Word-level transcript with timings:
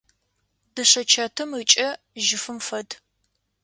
Дышъэчэтым 0.73 1.49
ыкӏэ 1.61 1.89
жьыфым 2.25 2.57
фэд. 2.67 2.89